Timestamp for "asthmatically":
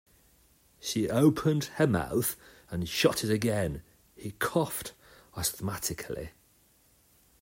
5.37-6.29